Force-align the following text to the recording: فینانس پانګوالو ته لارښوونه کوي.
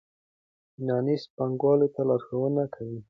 فینانس 0.73 1.21
پانګوالو 1.35 1.87
ته 1.93 2.01
لارښوونه 2.09 2.63
کوي. 2.75 2.97